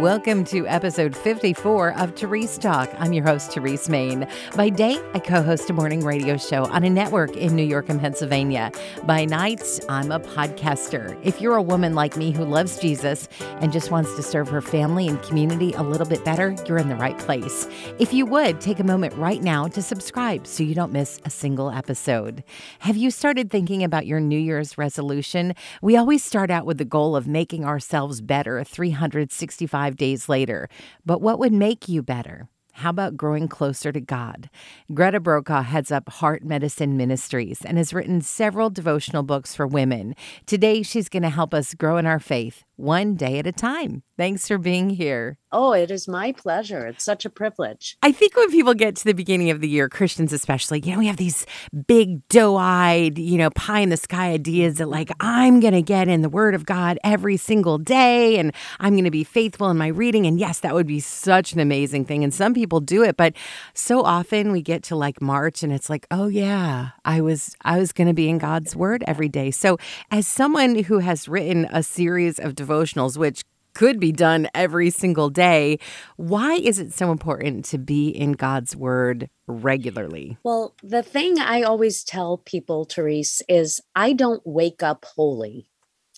Welcome 0.00 0.42
to 0.46 0.66
episode 0.66 1.16
54 1.16 1.96
of 1.98 2.16
Therese 2.16 2.58
Talk. 2.58 2.90
I'm 2.98 3.12
your 3.12 3.24
host, 3.24 3.52
Therese 3.52 3.88
Main. 3.88 4.26
By 4.56 4.68
day, 4.68 4.98
I 5.14 5.20
co 5.20 5.40
host 5.40 5.70
a 5.70 5.72
morning 5.72 6.04
radio 6.04 6.36
show 6.36 6.66
on 6.66 6.82
a 6.82 6.90
network 6.90 7.36
in 7.36 7.54
New 7.54 7.64
York 7.64 7.88
and 7.88 8.00
Pennsylvania. 8.00 8.72
By 9.04 9.24
night, 9.24 9.62
I'm 9.88 10.10
a 10.10 10.18
podcaster. 10.18 11.18
If 11.22 11.40
you're 11.40 11.54
a 11.54 11.62
woman 11.62 11.94
like 11.94 12.16
me 12.16 12.32
who 12.32 12.44
loves 12.44 12.78
Jesus 12.78 13.28
and 13.60 13.72
just 13.72 13.92
wants 13.92 14.14
to 14.16 14.22
serve 14.22 14.48
her 14.48 14.60
family 14.60 15.06
and 15.08 15.22
community 15.22 15.72
a 15.74 15.82
little 15.82 16.08
bit 16.08 16.24
better, 16.24 16.54
you're 16.66 16.78
in 16.78 16.88
the 16.88 16.96
right 16.96 17.16
place. 17.16 17.66
If 17.98 18.12
you 18.12 18.26
would, 18.26 18.60
take 18.60 18.80
a 18.80 18.84
moment 18.84 19.14
right 19.14 19.42
now 19.42 19.68
to 19.68 19.80
subscribe 19.80 20.46
so 20.46 20.64
you 20.64 20.74
don't 20.74 20.92
miss 20.92 21.20
a 21.24 21.30
single 21.30 21.70
episode. 21.70 22.42
Have 22.80 22.96
you 22.96 23.10
started 23.12 23.48
thinking 23.48 23.84
about 23.84 24.06
your 24.06 24.20
New 24.20 24.38
Year's 24.38 24.76
resolution? 24.76 25.54
We 25.80 25.96
always 25.96 26.22
start 26.22 26.50
out 26.50 26.66
with 26.66 26.78
the 26.78 26.84
goal 26.84 27.14
of 27.14 27.28
making 27.28 27.64
ourselves 27.64 28.20
better 28.20 28.62
365 28.64 29.93
five 29.94 29.96
days 29.96 30.28
later. 30.28 30.68
But 31.06 31.20
what 31.20 31.38
would 31.38 31.52
make 31.52 31.88
you 31.88 32.02
better? 32.02 32.48
How 32.78 32.90
about 32.90 33.16
growing 33.16 33.46
closer 33.46 33.92
to 33.92 34.00
God? 34.00 34.50
Greta 34.92 35.20
Brokaw 35.20 35.62
heads 35.62 35.92
up 35.92 36.08
Heart 36.08 36.42
Medicine 36.42 36.96
Ministries 36.96 37.64
and 37.64 37.78
has 37.78 37.94
written 37.94 38.20
several 38.20 38.68
devotional 38.68 39.22
books 39.22 39.54
for 39.54 39.64
women. 39.64 40.16
Today, 40.46 40.82
she's 40.82 41.08
going 41.08 41.22
to 41.22 41.30
help 41.30 41.54
us 41.54 41.74
grow 41.74 41.98
in 41.98 42.06
our 42.06 42.18
faith 42.18 42.64
one 42.76 43.14
day 43.14 43.38
at 43.38 43.46
a 43.46 43.52
time. 43.52 44.02
Thanks 44.16 44.46
for 44.46 44.58
being 44.58 44.90
here. 44.90 45.38
Oh, 45.50 45.72
it 45.72 45.90
is 45.90 46.06
my 46.06 46.32
pleasure. 46.32 46.86
It's 46.86 47.04
such 47.04 47.24
a 47.24 47.30
privilege. 47.30 47.96
I 48.02 48.12
think 48.12 48.36
when 48.36 48.50
people 48.50 48.74
get 48.74 48.96
to 48.96 49.04
the 49.04 49.12
beginning 49.12 49.50
of 49.50 49.60
the 49.60 49.68
year, 49.68 49.88
Christians 49.88 50.32
especially, 50.32 50.80
you 50.80 50.92
know, 50.92 50.98
we 50.98 51.06
have 51.06 51.16
these 51.16 51.46
big 51.86 52.26
doe 52.28 52.56
eyed, 52.56 53.18
you 53.18 53.38
know, 53.38 53.50
pie 53.50 53.80
in 53.80 53.88
the 53.88 53.96
sky 53.96 54.30
ideas 54.30 54.76
that, 54.76 54.88
like, 54.88 55.10
I'm 55.20 55.60
going 55.60 55.74
to 55.74 55.82
get 55.82 56.08
in 56.08 56.22
the 56.22 56.28
Word 56.28 56.54
of 56.54 56.66
God 56.66 56.98
every 57.04 57.36
single 57.36 57.78
day 57.78 58.38
and 58.38 58.52
I'm 58.80 58.94
going 58.94 59.04
to 59.04 59.10
be 59.10 59.24
faithful 59.24 59.68
in 59.70 59.76
my 59.76 59.88
reading. 59.88 60.26
And 60.26 60.38
yes, 60.38 60.60
that 60.60 60.74
would 60.74 60.86
be 60.86 61.00
such 61.00 61.52
an 61.52 61.60
amazing 61.60 62.04
thing. 62.04 62.22
And 62.24 62.32
some 62.32 62.54
people 62.54 62.80
do 62.80 63.02
it, 63.02 63.16
but 63.16 63.34
so 63.74 64.02
often 64.02 64.52
we 64.52 64.62
get 64.62 64.82
to 64.84 64.96
like 64.96 65.20
March 65.20 65.62
and 65.62 65.72
it's 65.72 65.90
like, 65.90 66.06
oh, 66.10 66.28
yeah, 66.28 66.90
I 67.04 67.20
was, 67.20 67.56
I 67.62 67.78
was 67.78 67.92
going 67.92 68.08
to 68.08 68.14
be 68.14 68.28
in 68.28 68.38
God's 68.38 68.74
Word 68.74 69.04
every 69.06 69.28
day. 69.28 69.50
So, 69.50 69.78
as 70.10 70.26
someone 70.26 70.76
who 70.84 70.98
has 70.98 71.28
written 71.28 71.68
a 71.70 71.82
series 71.82 72.38
of 72.38 72.54
devotionals, 72.64 73.16
which 73.16 73.44
could 73.74 73.98
be 74.00 74.12
done 74.12 74.48
every 74.54 74.88
single 74.88 75.28
day. 75.28 75.78
Why 76.16 76.54
is 76.54 76.78
it 76.78 76.92
so 76.92 77.10
important 77.10 77.64
to 77.66 77.78
be 77.78 78.08
in 78.08 78.32
God's 78.32 78.74
Word 78.74 79.28
regularly? 79.46 80.38
Well, 80.44 80.74
the 80.82 81.02
thing 81.02 81.38
I 81.38 81.62
always 81.62 82.04
tell 82.04 82.38
people, 82.38 82.84
Therese, 82.84 83.42
is 83.48 83.80
I 83.94 84.12
don't 84.12 84.42
wake 84.44 84.82
up 84.82 85.04
holy. 85.16 85.68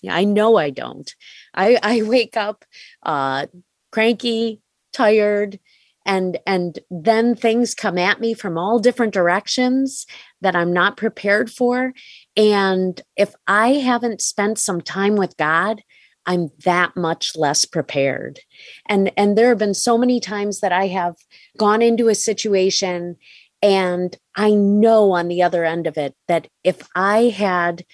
Yeah, 0.01 0.15
I 0.15 0.23
know 0.23 0.57
I 0.57 0.69
don't. 0.69 1.13
I, 1.53 1.79
I 1.81 2.01
wake 2.05 2.37
up 2.37 2.63
uh, 3.03 3.47
cranky, 3.91 4.61
tired, 4.93 5.59
and 6.05 6.37
and 6.47 6.79
then 6.89 7.35
things 7.35 7.75
come 7.75 7.97
at 7.97 8.21
me 8.21 8.33
from 8.33 8.57
all 8.57 8.79
different 8.79 9.13
directions 9.13 10.05
that 10.39 10.55
I'm 10.55 10.71
not 10.71 10.95
prepared 10.95 11.51
for. 11.51 11.93
And 12.37 13.01
if 13.17 13.35
I 13.45 13.73
haven't 13.73 14.21
spent 14.21 14.57
some 14.57 14.79
time 14.79 15.15
with 15.15 15.35
God, 15.35 15.81
I'm 16.27 16.49
that 16.65 16.95
much 16.95 17.35
less 17.35 17.65
prepared. 17.65 18.41
And 18.87 19.11
and 19.17 19.37
there 19.37 19.49
have 19.49 19.57
been 19.57 19.73
so 19.73 19.97
many 19.97 20.19
times 20.19 20.59
that 20.59 20.73
I 20.73 20.87
have 20.87 21.15
gone 21.57 21.81
into 21.81 22.09
a 22.09 22.15
situation 22.15 23.15
and 23.63 24.15
I 24.35 24.51
know 24.51 25.13
on 25.13 25.29
the 25.29 25.41
other 25.41 25.65
end 25.65 25.87
of 25.87 25.97
it 25.97 26.13
that 26.27 26.47
if 26.63 26.87
I 26.95 27.29
had 27.29 27.85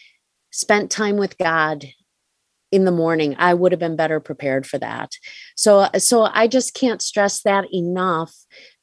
spent 0.52 0.92
time 0.92 1.16
with 1.16 1.38
God 1.38 1.86
in 2.72 2.86
the 2.86 2.92
morning, 2.92 3.36
I 3.38 3.54
would 3.54 3.72
have 3.72 3.80
been 3.80 3.96
better 3.96 4.20
prepared 4.20 4.66
for 4.66 4.80
that. 4.80 5.12
So 5.56 5.88
so 5.98 6.24
I 6.24 6.48
just 6.48 6.74
can't 6.74 7.02
stress 7.02 7.44
that 7.44 7.72
enough 7.72 8.34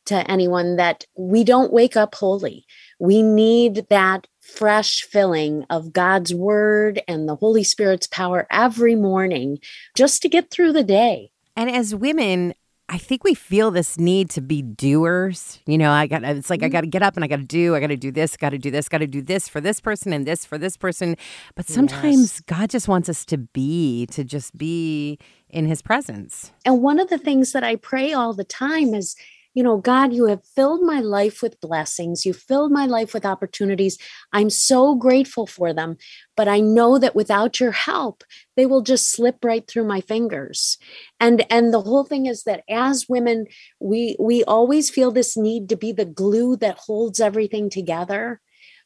to 0.06 0.30
anyone 0.30 0.76
that 0.76 1.04
we 1.16 1.44
don't 1.44 1.72
wake 1.72 1.96
up 1.96 2.14
holy. 2.14 2.64
We 2.98 3.22
need 3.22 3.86
that 3.90 4.26
fresh 4.50 5.02
filling 5.02 5.64
of 5.70 5.92
God's 5.92 6.34
word 6.34 7.02
and 7.08 7.28
the 7.28 7.36
Holy 7.36 7.64
Spirit's 7.64 8.06
power 8.06 8.46
every 8.50 8.94
morning 8.94 9.58
just 9.94 10.22
to 10.22 10.28
get 10.28 10.50
through 10.50 10.72
the 10.72 10.84
day. 10.84 11.30
And 11.56 11.70
as 11.70 11.94
women, 11.94 12.54
I 12.88 12.98
think 12.98 13.22
we 13.22 13.34
feel 13.34 13.70
this 13.70 13.98
need 13.98 14.30
to 14.30 14.40
be 14.40 14.62
doers. 14.62 15.60
You 15.64 15.78
know, 15.78 15.92
I 15.92 16.08
got 16.08 16.24
it's 16.24 16.50
like 16.50 16.62
I 16.62 16.66
mm-hmm. 16.66 16.72
got 16.72 16.80
to 16.80 16.86
get 16.88 17.02
up 17.04 17.14
and 17.14 17.24
I 17.24 17.28
got 17.28 17.36
to 17.36 17.44
do, 17.44 17.76
I 17.76 17.80
got 17.80 17.86
to 17.86 17.96
do 17.96 18.10
this, 18.10 18.36
got 18.36 18.50
to 18.50 18.58
do 18.58 18.70
this, 18.70 18.88
got 18.88 18.98
to 18.98 19.06
do 19.06 19.22
this 19.22 19.48
for 19.48 19.60
this 19.60 19.78
person 19.78 20.12
and 20.12 20.26
this 20.26 20.44
for 20.44 20.58
this 20.58 20.76
person. 20.76 21.16
But 21.54 21.68
sometimes 21.68 22.16
yes. 22.16 22.40
God 22.40 22.68
just 22.68 22.88
wants 22.88 23.08
us 23.08 23.24
to 23.26 23.38
be, 23.38 24.06
to 24.06 24.24
just 24.24 24.58
be 24.58 25.18
in 25.48 25.66
his 25.66 25.82
presence. 25.82 26.50
And 26.64 26.82
one 26.82 26.98
of 26.98 27.08
the 27.08 27.18
things 27.18 27.52
that 27.52 27.62
I 27.62 27.76
pray 27.76 28.12
all 28.12 28.34
the 28.34 28.44
time 28.44 28.92
is 28.92 29.14
you 29.54 29.62
know, 29.62 29.78
God, 29.78 30.12
you 30.12 30.26
have 30.26 30.44
filled 30.44 30.82
my 30.82 31.00
life 31.00 31.42
with 31.42 31.60
blessings. 31.60 32.24
You 32.24 32.32
filled 32.32 32.70
my 32.70 32.86
life 32.86 33.12
with 33.12 33.26
opportunities. 33.26 33.98
I'm 34.32 34.50
so 34.50 34.94
grateful 34.94 35.46
for 35.46 35.72
them. 35.72 35.96
But 36.36 36.46
I 36.46 36.60
know 36.60 36.98
that 36.98 37.16
without 37.16 37.58
your 37.58 37.72
help, 37.72 38.22
they 38.56 38.64
will 38.64 38.82
just 38.82 39.10
slip 39.10 39.44
right 39.44 39.66
through 39.66 39.84
my 39.84 40.00
fingers. 40.00 40.78
And 41.18 41.44
and 41.50 41.74
the 41.74 41.82
whole 41.82 42.04
thing 42.04 42.26
is 42.26 42.44
that 42.44 42.62
as 42.68 43.08
women, 43.08 43.46
we 43.80 44.16
we 44.20 44.44
always 44.44 44.88
feel 44.88 45.10
this 45.10 45.36
need 45.36 45.68
to 45.70 45.76
be 45.76 45.92
the 45.92 46.04
glue 46.04 46.56
that 46.56 46.78
holds 46.78 47.20
everything 47.20 47.70
together. 47.70 48.40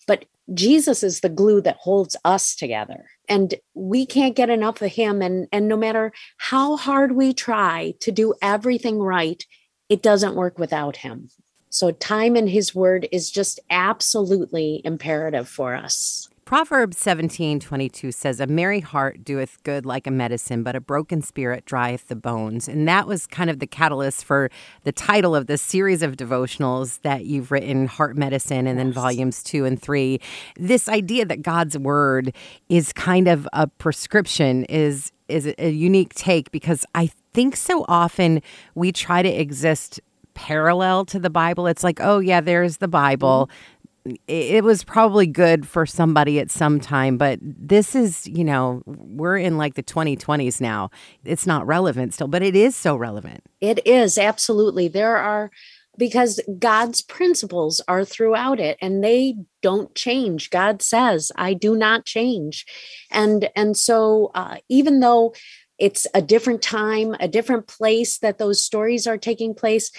But 0.06 0.24
Jesus 0.52 1.02
is 1.02 1.20
the 1.20 1.28
glue 1.30 1.60
that 1.62 1.76
holds 1.76 2.16
us 2.24 2.54
together. 2.54 3.06
And 3.28 3.54
we 3.72 4.04
can't 4.04 4.36
get 4.36 4.50
enough 4.50 4.82
of 4.82 4.92
him. 4.92 5.22
And, 5.22 5.48
and 5.52 5.68
no 5.68 5.76
matter 5.76 6.12
how 6.36 6.76
hard 6.76 7.12
we 7.12 7.32
try 7.32 7.94
to 8.00 8.12
do 8.12 8.34
everything 8.42 8.98
right, 8.98 9.42
it 9.88 10.02
doesn't 10.02 10.34
work 10.34 10.58
without 10.58 10.98
him. 10.98 11.30
So, 11.70 11.90
time 11.90 12.36
in 12.36 12.46
his 12.46 12.74
word 12.74 13.08
is 13.10 13.30
just 13.30 13.58
absolutely 13.68 14.80
imperative 14.84 15.48
for 15.48 15.74
us. 15.74 16.28
Proverbs 16.44 16.98
17 16.98 17.58
22 17.58 18.12
says, 18.12 18.38
A 18.38 18.46
merry 18.46 18.80
heart 18.80 19.24
doeth 19.24 19.62
good 19.62 19.86
like 19.86 20.06
a 20.06 20.10
medicine, 20.10 20.62
but 20.62 20.76
a 20.76 20.80
broken 20.80 21.22
spirit 21.22 21.64
drieth 21.64 22.08
the 22.08 22.16
bones. 22.16 22.68
And 22.68 22.86
that 22.86 23.06
was 23.06 23.26
kind 23.26 23.48
of 23.48 23.60
the 23.60 23.66
catalyst 23.66 24.24
for 24.24 24.50
the 24.84 24.92
title 24.92 25.34
of 25.34 25.46
this 25.46 25.62
series 25.62 26.02
of 26.02 26.16
devotionals 26.16 27.00
that 27.00 27.24
you've 27.24 27.50
written, 27.50 27.86
Heart 27.86 28.18
Medicine, 28.18 28.66
and 28.66 28.78
then 28.78 28.92
volumes 28.92 29.42
two 29.42 29.64
and 29.64 29.80
three. 29.80 30.20
This 30.56 30.86
idea 30.86 31.24
that 31.24 31.40
God's 31.40 31.78
word 31.78 32.34
is 32.68 32.92
kind 32.92 33.26
of 33.26 33.48
a 33.52 33.66
prescription 33.66 34.64
is 34.66 35.12
is 35.28 35.52
a 35.58 35.70
unique 35.70 36.12
take 36.12 36.50
because 36.50 36.84
I 36.94 37.10
think 37.34 37.56
so 37.56 37.84
often 37.88 38.40
we 38.74 38.92
try 38.92 39.22
to 39.22 39.28
exist 39.28 40.00
parallel 40.34 41.04
to 41.06 41.18
the 41.18 41.30
Bible. 41.30 41.66
It's 41.66 41.84
like, 41.84 42.00
oh, 42.00 42.18
yeah, 42.20 42.40
there's 42.40 42.78
the 42.78 42.88
Bible. 42.88 43.48
Mm-hmm. 44.06 44.14
It 44.28 44.64
was 44.64 44.84
probably 44.84 45.26
good 45.26 45.66
for 45.66 45.86
somebody 45.86 46.38
at 46.38 46.50
some 46.50 46.78
time, 46.78 47.16
but 47.16 47.38
this 47.40 47.94
is, 47.94 48.26
you 48.26 48.44
know, 48.44 48.82
we're 48.84 49.38
in 49.38 49.56
like 49.56 49.74
the 49.74 49.82
2020s 49.82 50.60
now. 50.60 50.90
It's 51.24 51.46
not 51.46 51.66
relevant 51.66 52.12
still, 52.12 52.28
but 52.28 52.42
it 52.42 52.54
is 52.54 52.76
so 52.76 52.96
relevant. 52.96 53.42
It 53.62 53.86
is, 53.86 54.18
absolutely. 54.18 54.88
There 54.88 55.16
are 55.16 55.50
because 55.96 56.40
God's 56.58 57.02
principles 57.02 57.80
are 57.88 58.04
throughout 58.04 58.60
it 58.60 58.76
and 58.80 59.02
they 59.02 59.36
don't 59.62 59.94
change. 59.94 60.50
God 60.50 60.82
says, 60.82 61.32
I 61.36 61.54
do 61.54 61.76
not 61.76 62.04
change. 62.04 62.66
And 63.10 63.48
and 63.56 63.76
so 63.76 64.30
uh, 64.34 64.56
even 64.68 65.00
though 65.00 65.34
it's 65.78 66.06
a 66.14 66.22
different 66.22 66.62
time, 66.62 67.16
a 67.20 67.28
different 67.28 67.66
place 67.66 68.18
that 68.18 68.38
those 68.38 68.62
stories 68.62 69.06
are 69.06 69.18
taking 69.18 69.54
place. 69.54 69.90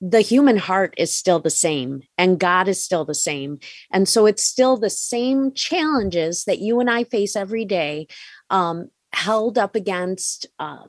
The 0.00 0.20
human 0.20 0.58
heart 0.58 0.94
is 0.98 1.14
still 1.14 1.40
the 1.40 1.50
same, 1.50 2.02
and 2.18 2.38
God 2.38 2.68
is 2.68 2.82
still 2.82 3.04
the 3.04 3.14
same. 3.14 3.58
And 3.90 4.08
so 4.08 4.26
it's 4.26 4.44
still 4.44 4.76
the 4.76 4.90
same 4.90 5.52
challenges 5.54 6.44
that 6.44 6.58
you 6.58 6.80
and 6.80 6.90
I 6.90 7.04
face 7.04 7.36
every 7.36 7.64
day, 7.64 8.08
um, 8.50 8.90
held 9.12 9.56
up 9.56 9.74
against 9.76 10.46
uh, 10.58 10.84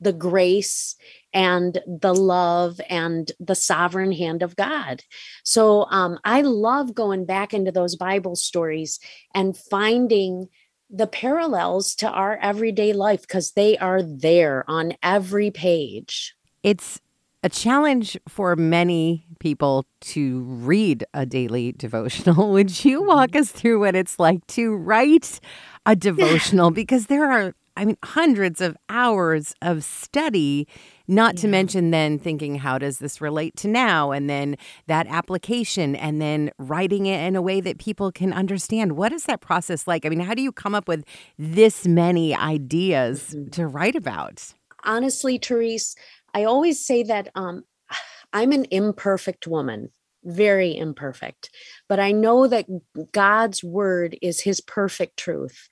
the 0.00 0.12
grace 0.12 0.94
and 1.32 1.80
the 1.86 2.14
love 2.14 2.80
and 2.88 3.30
the 3.40 3.54
sovereign 3.54 4.12
hand 4.12 4.42
of 4.42 4.56
God. 4.56 5.02
So 5.44 5.86
um, 5.90 6.18
I 6.24 6.42
love 6.42 6.94
going 6.94 7.24
back 7.24 7.54
into 7.54 7.72
those 7.72 7.96
Bible 7.96 8.36
stories 8.36 8.98
and 9.34 9.56
finding 9.56 10.48
the 10.90 11.06
parallels 11.06 11.94
to 11.96 12.08
our 12.08 12.36
everyday 12.38 12.92
life 12.92 13.22
because 13.22 13.52
they 13.52 13.78
are 13.78 14.02
there 14.02 14.64
on 14.68 14.94
every 15.02 15.50
page. 15.50 16.34
It's 16.62 17.00
a 17.42 17.48
challenge 17.48 18.18
for 18.28 18.56
many 18.56 19.26
people 19.38 19.86
to 20.00 20.42
read 20.42 21.04
a 21.14 21.24
daily 21.24 21.72
devotional. 21.72 22.50
Would 22.52 22.84
you 22.84 23.02
walk 23.02 23.30
mm-hmm. 23.30 23.40
us 23.40 23.50
through 23.50 23.80
what 23.80 23.94
it's 23.94 24.18
like 24.18 24.46
to 24.48 24.74
write 24.74 25.40
a 25.86 25.96
devotional? 26.08 26.70
because 26.70 27.06
there 27.06 27.30
are 27.30 27.54
I 27.80 27.86
mean, 27.86 27.96
hundreds 28.04 28.60
of 28.60 28.76
hours 28.90 29.54
of 29.62 29.82
study, 29.82 30.68
not 31.08 31.36
yeah. 31.36 31.40
to 31.40 31.48
mention 31.48 31.90
then 31.90 32.18
thinking, 32.18 32.56
how 32.56 32.76
does 32.76 32.98
this 32.98 33.22
relate 33.22 33.56
to 33.56 33.68
now? 33.68 34.10
And 34.10 34.28
then 34.28 34.56
that 34.86 35.06
application, 35.06 35.96
and 35.96 36.20
then 36.20 36.50
writing 36.58 37.06
it 37.06 37.26
in 37.26 37.36
a 37.36 37.40
way 37.40 37.62
that 37.62 37.78
people 37.78 38.12
can 38.12 38.34
understand. 38.34 38.98
What 38.98 39.12
is 39.12 39.24
that 39.24 39.40
process 39.40 39.88
like? 39.88 40.04
I 40.04 40.10
mean, 40.10 40.20
how 40.20 40.34
do 40.34 40.42
you 40.42 40.52
come 40.52 40.74
up 40.74 40.88
with 40.88 41.06
this 41.38 41.86
many 41.86 42.34
ideas 42.34 43.30
mm-hmm. 43.30 43.48
to 43.48 43.66
write 43.66 43.96
about? 43.96 44.52
Honestly, 44.84 45.38
Therese, 45.38 45.96
I 46.34 46.44
always 46.44 46.84
say 46.84 47.02
that 47.04 47.30
um, 47.34 47.64
I'm 48.34 48.52
an 48.52 48.66
imperfect 48.70 49.46
woman, 49.46 49.88
very 50.24 50.76
imperfect, 50.76 51.50
but 51.88 51.98
I 51.98 52.12
know 52.12 52.46
that 52.46 52.66
God's 53.12 53.64
word 53.64 54.16
is 54.20 54.40
his 54.40 54.60
perfect 54.60 55.16
truth. 55.16 55.68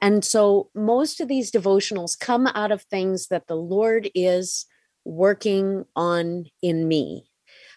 And 0.00 0.24
so 0.24 0.70
most 0.74 1.20
of 1.20 1.28
these 1.28 1.52
devotionals 1.52 2.18
come 2.18 2.46
out 2.48 2.72
of 2.72 2.82
things 2.82 3.28
that 3.28 3.46
the 3.46 3.56
Lord 3.56 4.10
is 4.14 4.66
working 5.04 5.84
on 5.96 6.46
in 6.62 6.88
me. 6.88 7.24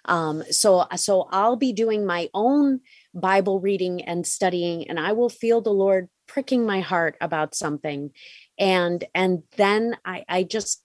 Um, 0.05 0.43
so, 0.51 0.85
so 0.95 1.27
I'll 1.31 1.55
be 1.55 1.73
doing 1.73 2.05
my 2.05 2.29
own 2.33 2.81
Bible 3.13 3.59
reading 3.59 4.03
and 4.03 4.25
studying, 4.25 4.87
and 4.87 4.99
I 4.99 5.13
will 5.13 5.29
feel 5.29 5.61
the 5.61 5.71
Lord 5.71 6.09
pricking 6.27 6.65
my 6.65 6.81
heart 6.81 7.17
about 7.21 7.55
something, 7.55 8.11
and 8.59 9.03
and 9.15 9.43
then 9.57 9.97
I, 10.05 10.23
I 10.29 10.43
just 10.43 10.83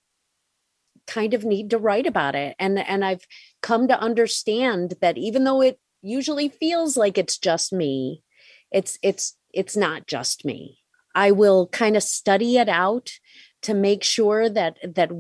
kind 1.07 1.35
of 1.35 1.45
need 1.45 1.71
to 1.71 1.79
write 1.79 2.07
about 2.07 2.37
it 2.37 2.55
and 2.59 2.79
and 2.79 3.05
I've 3.05 3.27
come 3.63 3.89
to 3.89 4.01
understand 4.01 4.95
that 5.01 5.19
even 5.19 5.45
though 5.45 5.61
it 5.61 5.79
usually 6.03 6.49
feels 6.49 6.97
like 6.97 7.19
it's 7.19 7.39
just 7.39 7.73
me 7.73 8.23
it's 8.71 8.99
it's 9.03 9.37
it's 9.53 9.77
not 9.77 10.07
just 10.07 10.45
me. 10.45 10.79
I 11.15 11.33
will 11.33 11.67
kind 11.69 11.97
of 11.97 12.03
study 12.03 12.57
it 12.57 12.69
out 12.69 13.11
to 13.63 13.75
make 13.75 14.05
sure 14.05 14.49
that 14.49 14.79
that 14.95 15.11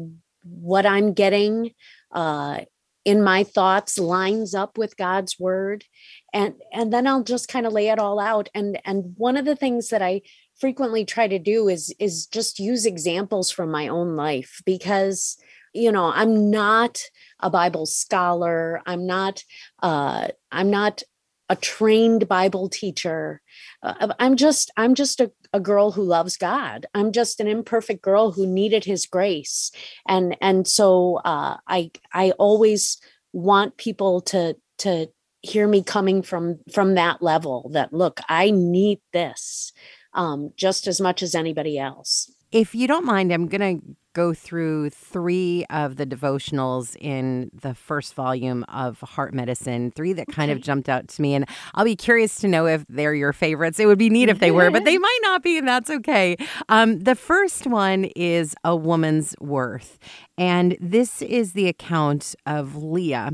what 0.44 0.86
I'm 0.86 1.12
getting 1.12 1.72
uh 2.12 2.60
in 3.04 3.22
my 3.22 3.42
thoughts 3.44 3.98
lines 3.98 4.54
up 4.54 4.76
with 4.76 4.96
God's 4.96 5.38
word. 5.38 5.84
And 6.32 6.54
and 6.72 6.92
then 6.92 7.06
I'll 7.06 7.24
just 7.24 7.48
kind 7.48 7.66
of 7.66 7.72
lay 7.72 7.88
it 7.88 7.98
all 7.98 8.20
out. 8.20 8.48
And 8.54 8.80
and 8.84 9.14
one 9.16 9.36
of 9.36 9.44
the 9.44 9.56
things 9.56 9.88
that 9.88 10.02
I 10.02 10.22
frequently 10.58 11.04
try 11.04 11.26
to 11.26 11.38
do 11.38 11.68
is 11.68 11.94
is 11.98 12.26
just 12.26 12.60
use 12.60 12.86
examples 12.86 13.50
from 13.50 13.70
my 13.70 13.88
own 13.88 14.16
life 14.16 14.60
because 14.64 15.36
you 15.72 15.90
know 15.92 16.10
i'm 16.14 16.50
not 16.50 17.00
a 17.40 17.50
bible 17.50 17.86
scholar 17.86 18.80
i'm 18.86 19.06
not 19.06 19.44
uh 19.82 20.28
i'm 20.50 20.70
not 20.70 21.02
a 21.48 21.56
trained 21.56 22.28
bible 22.28 22.68
teacher 22.68 23.40
uh, 23.82 24.12
i'm 24.18 24.36
just 24.36 24.70
i'm 24.76 24.94
just 24.94 25.20
a, 25.20 25.30
a 25.52 25.60
girl 25.60 25.92
who 25.92 26.02
loves 26.02 26.36
god 26.36 26.86
i'm 26.94 27.12
just 27.12 27.40
an 27.40 27.46
imperfect 27.46 28.02
girl 28.02 28.32
who 28.32 28.46
needed 28.46 28.84
his 28.84 29.06
grace 29.06 29.70
and 30.08 30.36
and 30.40 30.66
so 30.66 31.20
uh 31.24 31.56
i 31.66 31.90
i 32.12 32.30
always 32.32 32.98
want 33.32 33.76
people 33.76 34.20
to 34.20 34.56
to 34.78 35.06
hear 35.42 35.66
me 35.66 35.82
coming 35.82 36.22
from 36.22 36.58
from 36.72 36.94
that 36.94 37.22
level 37.22 37.70
that 37.72 37.92
look 37.92 38.20
i 38.28 38.50
need 38.50 39.00
this 39.12 39.72
um 40.14 40.52
just 40.56 40.86
as 40.86 41.00
much 41.00 41.22
as 41.22 41.34
anybody 41.34 41.78
else. 41.78 42.32
If 42.52 42.74
you 42.74 42.88
don't 42.88 43.04
mind, 43.04 43.32
I'm 43.32 43.46
going 43.46 43.78
to 43.78 43.86
go 44.12 44.34
through 44.34 44.90
three 44.90 45.64
of 45.70 45.96
the 45.96 46.06
devotionals 46.06 46.96
in 47.00 47.50
the 47.52 47.74
first 47.74 48.14
volume 48.14 48.64
of 48.68 49.00
Heart 49.00 49.34
Medicine, 49.34 49.90
three 49.90 50.12
that 50.14 50.28
kind 50.28 50.50
okay. 50.50 50.58
of 50.58 50.64
jumped 50.64 50.88
out 50.88 51.08
to 51.08 51.22
me. 51.22 51.34
And 51.34 51.46
I'll 51.74 51.84
be 51.84 51.96
curious 51.96 52.36
to 52.40 52.48
know 52.48 52.66
if 52.66 52.84
they're 52.88 53.14
your 53.14 53.32
favorites. 53.32 53.78
It 53.78 53.86
would 53.86 53.98
be 53.98 54.10
neat 54.10 54.28
if 54.28 54.38
they 54.38 54.50
were, 54.50 54.70
but 54.70 54.84
they 54.84 54.98
might 54.98 55.18
not 55.22 55.42
be, 55.42 55.58
and 55.58 55.68
that's 55.68 55.90
okay. 55.90 56.36
Um, 56.68 57.00
the 57.00 57.14
first 57.14 57.66
one 57.66 58.04
is 58.16 58.54
A 58.64 58.74
Woman's 58.74 59.34
Worth. 59.40 59.98
And 60.36 60.76
this 60.80 61.22
is 61.22 61.52
the 61.52 61.68
account 61.68 62.34
of 62.46 62.82
Leah 62.82 63.32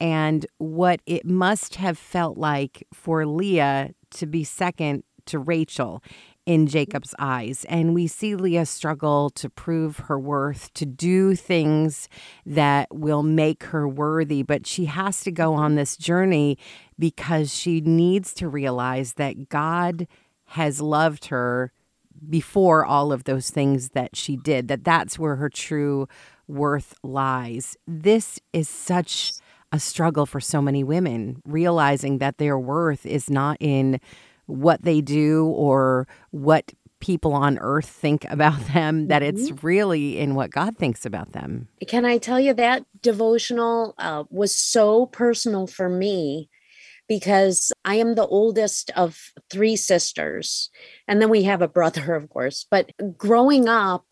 and 0.00 0.46
what 0.58 1.00
it 1.06 1.24
must 1.24 1.76
have 1.76 1.98
felt 1.98 2.36
like 2.36 2.86
for 2.92 3.26
Leah 3.26 3.90
to 4.10 4.26
be 4.26 4.44
second 4.44 5.04
to 5.26 5.38
Rachel 5.38 6.02
in 6.48 6.66
Jacob's 6.66 7.14
eyes. 7.18 7.66
And 7.68 7.94
we 7.94 8.06
see 8.06 8.34
Leah 8.34 8.64
struggle 8.64 9.28
to 9.28 9.50
prove 9.50 9.98
her 9.98 10.18
worth, 10.18 10.72
to 10.72 10.86
do 10.86 11.34
things 11.34 12.08
that 12.46 12.88
will 12.90 13.22
make 13.22 13.64
her 13.64 13.86
worthy. 13.86 14.42
But 14.42 14.66
she 14.66 14.86
has 14.86 15.20
to 15.24 15.30
go 15.30 15.52
on 15.52 15.74
this 15.74 15.94
journey 15.94 16.56
because 16.98 17.54
she 17.54 17.82
needs 17.82 18.32
to 18.32 18.48
realize 18.48 19.12
that 19.14 19.50
God 19.50 20.08
has 20.46 20.80
loved 20.80 21.26
her 21.26 21.70
before 22.30 22.82
all 22.82 23.12
of 23.12 23.24
those 23.24 23.50
things 23.50 23.90
that 23.90 24.16
she 24.16 24.34
did, 24.34 24.68
that 24.68 24.84
that's 24.84 25.18
where 25.18 25.36
her 25.36 25.50
true 25.50 26.08
worth 26.46 26.94
lies. 27.02 27.76
This 27.86 28.40
is 28.54 28.70
such 28.70 29.34
a 29.70 29.78
struggle 29.78 30.24
for 30.24 30.40
so 30.40 30.62
many 30.62 30.82
women, 30.82 31.42
realizing 31.44 32.18
that 32.18 32.38
their 32.38 32.58
worth 32.58 33.04
is 33.04 33.28
not 33.28 33.58
in 33.60 34.00
what 34.48 34.82
they 34.82 35.00
do 35.00 35.46
or 35.46 36.08
what 36.30 36.72
people 37.00 37.32
on 37.32 37.58
earth 37.58 37.86
think 37.86 38.24
about 38.28 38.58
them, 38.74 39.06
that 39.08 39.22
mm-hmm. 39.22 39.36
it's 39.36 39.62
really 39.62 40.18
in 40.18 40.34
what 40.34 40.50
God 40.50 40.76
thinks 40.76 41.06
about 41.06 41.32
them. 41.32 41.68
Can 41.86 42.04
I 42.04 42.18
tell 42.18 42.40
you 42.40 42.54
that 42.54 42.84
devotional 43.00 43.94
uh, 43.98 44.24
was 44.30 44.54
so 44.56 45.06
personal 45.06 45.66
for 45.66 45.88
me 45.88 46.48
because 47.08 47.72
I 47.84 47.94
am 47.94 48.14
the 48.14 48.26
oldest 48.26 48.90
of 48.94 49.32
three 49.50 49.76
sisters. 49.76 50.70
And 51.08 51.20
then 51.20 51.30
we 51.30 51.44
have 51.44 51.62
a 51.62 51.68
brother, 51.68 52.14
of 52.16 52.28
course. 52.28 52.66
But 52.70 52.92
growing 53.16 53.68
up, 53.68 54.04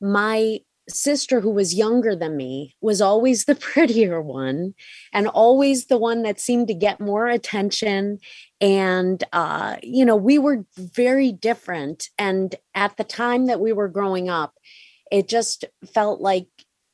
my 0.00 0.60
sister 0.88 1.40
who 1.40 1.50
was 1.50 1.74
younger 1.74 2.14
than 2.14 2.36
me 2.36 2.74
was 2.80 3.00
always 3.00 3.44
the 3.44 3.54
prettier 3.72 4.20
one 4.20 4.74
and 5.12 5.28
always 5.28 5.86
the 5.86 5.98
one 5.98 6.22
that 6.22 6.40
seemed 6.40 6.68
to 6.68 6.74
get 6.74 7.00
more 7.00 7.26
attention 7.26 8.18
and 8.60 9.24
uh, 9.32 9.76
you 9.82 10.04
know 10.04 10.16
we 10.16 10.38
were 10.38 10.64
very 10.76 11.32
different 11.32 12.08
and 12.18 12.56
at 12.74 12.96
the 12.96 13.04
time 13.04 13.46
that 13.46 13.60
we 13.60 13.72
were 13.72 13.88
growing 13.88 14.28
up 14.28 14.54
it 15.10 15.28
just 15.28 15.64
felt 15.92 16.20
like 16.20 16.46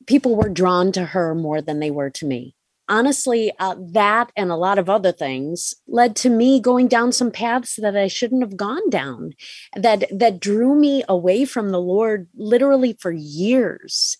people 0.06 0.36
were 0.36 0.48
drawn 0.48 0.92
to 0.92 1.04
her 1.04 1.34
more 1.34 1.60
than 1.60 1.80
they 1.80 1.90
were 1.90 2.10
to 2.10 2.26
me 2.26 2.54
honestly, 2.90 3.52
uh, 3.58 3.76
that 3.92 4.32
and 4.36 4.50
a 4.50 4.56
lot 4.56 4.78
of 4.78 4.90
other 4.90 5.12
things 5.12 5.74
led 5.86 6.16
to 6.16 6.28
me 6.28 6.60
going 6.60 6.88
down 6.88 7.12
some 7.12 7.30
paths 7.30 7.76
that 7.76 7.96
I 7.96 8.08
shouldn't 8.08 8.42
have 8.42 8.56
gone 8.56 8.90
down, 8.90 9.32
that 9.74 10.04
that 10.10 10.40
drew 10.40 10.74
me 10.74 11.04
away 11.08 11.44
from 11.44 11.70
the 11.70 11.80
Lord 11.80 12.28
literally 12.36 12.98
for 13.00 13.12
years. 13.12 14.18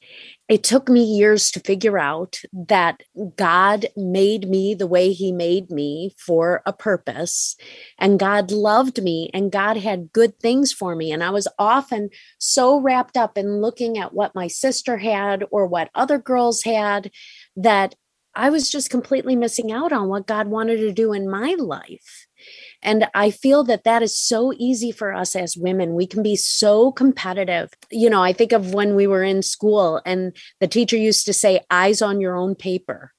It 0.49 0.64
took 0.64 0.88
me 0.88 1.05
years 1.05 1.50
to 1.52 1.61
figure 1.61 1.99
out 1.99 2.40
that 2.52 3.02
God 3.37 3.87
made 3.96 4.49
me 4.49 4.75
the 4.75 4.87
way 4.87 5.12
He 5.12 5.31
made 5.31 5.70
me 5.70 6.14
for 6.17 6.62
a 6.64 6.72
purpose, 6.72 7.56
and 7.99 8.19
God 8.19 8.50
loved 8.50 9.02
me, 9.02 9.31
and 9.34 9.52
God 9.52 9.76
had 9.76 10.12
good 10.12 10.38
things 10.40 10.72
for 10.72 10.94
me. 10.96 11.12
And 11.12 11.22
I 11.22 11.31
was 11.31 11.49
often 11.58 12.11
so 12.38 12.81
wrapped 12.81 13.17
up 13.17 13.37
in 13.37 13.61
looking 13.61 13.99
at 13.99 14.14
what 14.14 14.34
my 14.34 14.46
sister 14.46 14.96
had 14.99 15.44
or 15.50 15.67
what 15.67 15.91
other 15.94 16.19
girls 16.19 16.62
had 16.62 17.10
that 17.56 17.94
I 18.34 18.51
was 18.51 18.70
just 18.70 18.91
completely 18.91 19.37
missing 19.37 19.72
out 19.72 19.93
on 19.93 20.08
what 20.08 20.27
God 20.27 20.49
wanted 20.49 20.79
to 20.79 20.93
do 20.93 21.13
in 21.13 21.29
my 21.29 21.55
life. 21.58 22.27
And 22.82 23.08
I 23.15 23.31
feel 23.31 23.65
that 23.65 23.84
that 23.84 24.03
is 24.03 24.17
so 24.17 24.53
easy 24.56 24.93
for 24.93 25.13
us 25.13 25.37
as 25.37 25.56
women. 25.56 25.94
We 25.94 26.06
can 26.06 26.22
be 26.22 26.37
so 26.37 26.93
competitive. 26.93 27.70
You 27.91 28.08
know, 28.08 28.22
I 28.22 28.32
think 28.32 28.53
of 28.53 28.72
when 28.72 28.94
we 28.94 29.06
were 29.06 29.25
in 29.25 29.43
school 29.43 30.01
and 30.06 30.34
the 30.60 30.69
teacher 30.69 30.96
used 30.96 31.27
to 31.27 31.32
say, 31.32 31.60
eyes 31.70 32.01
on 32.01 32.20
your 32.20 32.37
own 32.37 32.55
paper. 32.55 33.13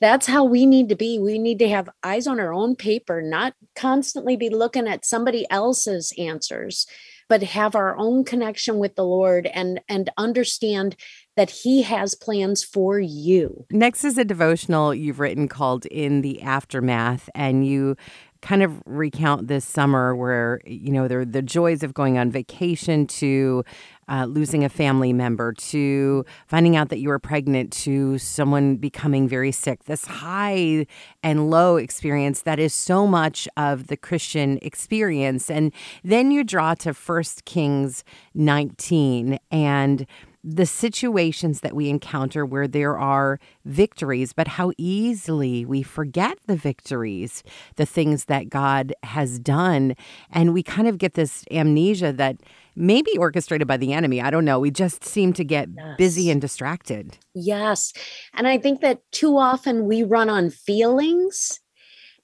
That's 0.00 0.26
how 0.26 0.44
we 0.44 0.66
need 0.66 0.88
to 0.88 0.96
be. 0.96 1.18
We 1.18 1.38
need 1.38 1.58
to 1.60 1.68
have 1.68 1.88
eyes 2.02 2.26
on 2.26 2.40
our 2.40 2.52
own 2.52 2.76
paper, 2.76 3.22
not 3.22 3.54
constantly 3.76 4.36
be 4.36 4.50
looking 4.50 4.88
at 4.88 5.04
somebody 5.04 5.46
else's 5.50 6.12
answers 6.18 6.86
but 7.28 7.42
have 7.42 7.74
our 7.74 7.96
own 7.96 8.24
connection 8.24 8.78
with 8.78 8.96
the 8.96 9.04
Lord 9.04 9.46
and 9.46 9.80
and 9.88 10.10
understand 10.16 10.96
that 11.36 11.50
he 11.50 11.82
has 11.82 12.14
plans 12.14 12.62
for 12.62 13.00
you. 13.00 13.66
Next 13.70 14.04
is 14.04 14.18
a 14.18 14.24
devotional 14.24 14.94
you've 14.94 15.20
written 15.20 15.48
called 15.48 15.86
In 15.86 16.20
the 16.22 16.42
Aftermath 16.42 17.28
and 17.34 17.66
you 17.66 17.96
kind 18.42 18.62
of 18.62 18.82
recount 18.84 19.48
this 19.48 19.64
summer 19.64 20.14
where 20.14 20.60
you 20.66 20.92
know 20.92 21.08
there 21.08 21.24
the 21.24 21.42
joys 21.42 21.82
of 21.82 21.94
going 21.94 22.18
on 22.18 22.30
vacation 22.30 23.06
to 23.06 23.64
uh, 24.08 24.26
losing 24.26 24.64
a 24.64 24.68
family 24.68 25.12
member 25.12 25.52
to 25.52 26.24
finding 26.46 26.76
out 26.76 26.88
that 26.88 26.98
you 26.98 27.08
were 27.08 27.18
pregnant 27.18 27.72
to 27.72 28.18
someone 28.18 28.76
becoming 28.76 29.28
very 29.28 29.52
sick 29.52 29.84
this 29.84 30.04
high 30.04 30.86
and 31.22 31.50
low 31.50 31.76
experience 31.76 32.42
that 32.42 32.58
is 32.58 32.74
so 32.74 33.06
much 33.06 33.48
of 33.56 33.86
the 33.88 33.96
christian 33.96 34.58
experience. 34.62 35.50
And 35.50 35.72
then 36.02 36.30
you 36.30 36.44
draw 36.44 36.74
to 36.74 36.94
First 36.94 37.44
kings 37.44 38.04
19 38.34 39.38
and 39.50 40.06
the 40.46 40.66
situations 40.66 41.60
that 41.60 41.74
we 41.74 41.88
encounter 41.88 42.44
where 42.44 42.68
there 42.68 42.98
are 42.98 43.40
victories, 43.64 44.34
but 44.34 44.46
how 44.46 44.72
easily 44.76 45.64
we 45.64 45.82
forget 45.82 46.36
the 46.46 46.56
victories, 46.56 47.42
the 47.76 47.86
things 47.86 48.26
that 48.26 48.50
God 48.50 48.92
has 49.02 49.38
done. 49.38 49.96
And 50.30 50.52
we 50.52 50.62
kind 50.62 50.86
of 50.86 50.98
get 50.98 51.14
this 51.14 51.46
amnesia 51.50 52.12
that 52.12 52.36
may 52.76 53.00
be 53.00 53.16
orchestrated 53.16 53.66
by 53.66 53.78
the 53.78 53.94
enemy. 53.94 54.20
I 54.20 54.30
don't 54.30 54.44
know. 54.44 54.60
We 54.60 54.70
just 54.70 55.02
seem 55.02 55.32
to 55.34 55.44
get 55.44 55.68
yes. 55.74 55.94
busy 55.96 56.30
and 56.30 56.42
distracted. 56.42 57.16
Yes. 57.34 57.94
And 58.34 58.46
I 58.46 58.58
think 58.58 58.82
that 58.82 59.00
too 59.12 59.38
often 59.38 59.86
we 59.86 60.02
run 60.02 60.28
on 60.28 60.50
feelings 60.50 61.60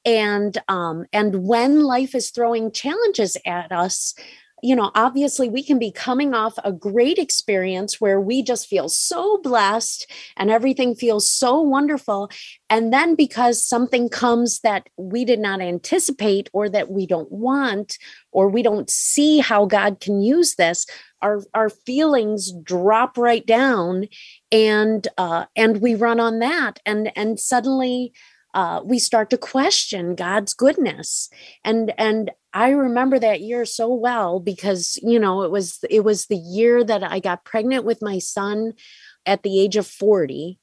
and 0.06 0.56
um 0.68 1.04
and 1.12 1.46
when 1.46 1.80
life 1.80 2.14
is 2.14 2.30
throwing 2.30 2.72
challenges 2.72 3.36
at 3.44 3.70
us 3.70 4.14
you 4.62 4.76
know, 4.76 4.90
obviously 4.94 5.48
we 5.48 5.62
can 5.62 5.78
be 5.78 5.90
coming 5.90 6.34
off 6.34 6.54
a 6.64 6.72
great 6.72 7.18
experience 7.18 8.00
where 8.00 8.20
we 8.20 8.42
just 8.42 8.66
feel 8.66 8.88
so 8.88 9.38
blessed 9.38 10.10
and 10.36 10.50
everything 10.50 10.94
feels 10.94 11.30
so 11.30 11.60
wonderful. 11.60 12.30
And 12.68 12.92
then 12.92 13.14
because 13.14 13.64
something 13.64 14.08
comes 14.08 14.60
that 14.60 14.88
we 14.96 15.24
did 15.24 15.40
not 15.40 15.60
anticipate 15.60 16.48
or 16.52 16.68
that 16.68 16.90
we 16.90 17.06
don't 17.06 17.30
want, 17.30 17.98
or 18.32 18.48
we 18.48 18.62
don't 18.62 18.90
see 18.90 19.38
how 19.38 19.64
God 19.64 20.00
can 20.00 20.20
use 20.20 20.54
this, 20.56 20.86
our, 21.22 21.42
our 21.54 21.68
feelings 21.68 22.52
drop 22.62 23.18
right 23.18 23.44
down 23.44 24.08
and 24.50 25.06
uh, 25.18 25.44
and 25.54 25.82
we 25.82 25.94
run 25.94 26.18
on 26.18 26.38
that 26.38 26.80
and 26.86 27.12
and 27.14 27.38
suddenly 27.38 28.12
uh, 28.54 28.80
we 28.84 28.98
start 28.98 29.30
to 29.30 29.38
question 29.38 30.14
God's 30.14 30.54
goodness. 30.54 31.30
And 31.64 31.92
and 31.98 32.30
I 32.52 32.71
remember 32.71 33.19
that 33.19 33.40
year 33.40 33.64
so 33.64 33.92
well 33.92 34.40
because 34.40 34.99
you 35.02 35.19
know 35.19 35.42
it 35.42 35.50
was 35.50 35.78
it 35.88 36.04
was 36.04 36.26
the 36.26 36.37
year 36.37 36.83
that 36.85 37.02
I 37.02 37.21
got 37.21 37.45
pregnant 37.45 37.85
with 37.85 38.02
my 38.02 38.19
son 38.19 38.73
at 39.26 39.42
the 39.42 39.61
age 39.61 39.76
of 39.76 39.87
40 39.87 40.59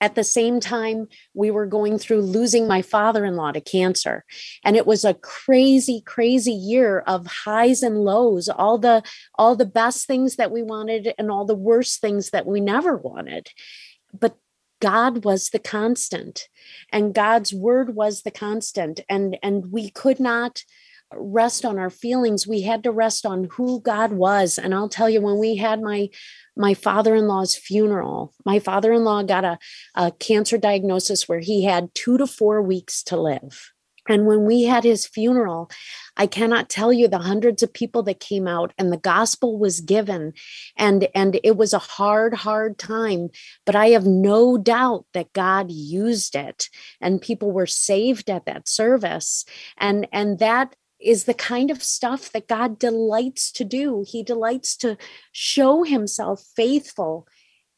at 0.00 0.14
the 0.14 0.24
same 0.24 0.60
time 0.60 1.06
we 1.32 1.50
were 1.50 1.66
going 1.66 1.98
through 1.98 2.20
losing 2.20 2.68
my 2.68 2.82
father-in-law 2.82 3.52
to 3.52 3.60
cancer 3.60 4.24
and 4.62 4.76
it 4.76 4.86
was 4.86 5.04
a 5.04 5.14
crazy 5.14 6.02
crazy 6.04 6.52
year 6.52 7.00
of 7.00 7.26
highs 7.26 7.82
and 7.82 8.04
lows 8.04 8.48
all 8.48 8.78
the 8.78 9.02
all 9.36 9.56
the 9.56 9.64
best 9.64 10.06
things 10.06 10.36
that 10.36 10.50
we 10.50 10.62
wanted 10.62 11.14
and 11.18 11.30
all 11.30 11.44
the 11.44 11.54
worst 11.54 12.00
things 12.00 12.30
that 12.30 12.46
we 12.46 12.60
never 12.60 12.96
wanted. 12.96 13.48
But 14.12 14.36
God 14.80 15.24
was 15.24 15.48
the 15.48 15.58
constant 15.58 16.48
and 16.92 17.14
God's 17.14 17.54
word 17.54 17.94
was 17.94 18.22
the 18.22 18.30
constant 18.30 19.00
and 19.08 19.38
and 19.42 19.72
we 19.72 19.90
could 19.90 20.20
not 20.20 20.62
rest 21.12 21.64
on 21.64 21.78
our 21.78 21.90
feelings. 21.90 22.46
We 22.46 22.62
had 22.62 22.82
to 22.84 22.90
rest 22.90 23.26
on 23.26 23.48
who 23.52 23.80
God 23.80 24.12
was. 24.12 24.58
And 24.58 24.74
I'll 24.74 24.88
tell 24.88 25.08
you 25.08 25.20
when 25.20 25.38
we 25.38 25.56
had 25.56 25.80
my 25.80 26.08
my 26.56 26.72
father-in-law's 26.72 27.56
funeral 27.56 28.32
my 28.44 28.60
father-in-law 28.60 29.24
got 29.24 29.44
a, 29.44 29.58
a 29.96 30.12
cancer 30.12 30.56
diagnosis 30.56 31.28
where 31.28 31.40
he 31.40 31.64
had 31.64 31.92
2 31.94 32.18
to 32.18 32.26
4 32.28 32.62
weeks 32.62 33.02
to 33.04 33.20
live. 33.20 33.72
And 34.08 34.26
when 34.26 34.44
we 34.44 34.64
had 34.64 34.84
his 34.84 35.06
funeral, 35.06 35.70
I 36.16 36.26
cannot 36.26 36.68
tell 36.68 36.92
you 36.92 37.08
the 37.08 37.18
hundreds 37.18 37.62
of 37.62 37.72
people 37.72 38.02
that 38.04 38.20
came 38.20 38.46
out 38.46 38.72
and 38.76 38.92
the 38.92 38.98
gospel 38.98 39.58
was 39.58 39.80
given. 39.80 40.34
And 40.76 41.08
and 41.14 41.40
it 41.42 41.56
was 41.56 41.72
a 41.72 41.78
hard 41.78 42.34
hard 42.34 42.78
time, 42.78 43.30
but 43.64 43.74
I 43.74 43.88
have 43.88 44.06
no 44.06 44.58
doubt 44.58 45.06
that 45.14 45.32
God 45.32 45.70
used 45.70 46.36
it 46.36 46.68
and 47.00 47.20
people 47.20 47.50
were 47.50 47.66
saved 47.66 48.28
at 48.28 48.46
that 48.46 48.68
service. 48.68 49.44
And 49.78 50.06
and 50.12 50.38
that 50.38 50.76
is 51.04 51.24
the 51.24 51.34
kind 51.34 51.70
of 51.70 51.82
stuff 51.82 52.32
that 52.32 52.48
God 52.48 52.78
delights 52.78 53.52
to 53.52 53.64
do. 53.64 54.04
He 54.06 54.22
delights 54.22 54.76
to 54.78 54.96
show 55.32 55.82
himself 55.82 56.44
faithful 56.56 57.26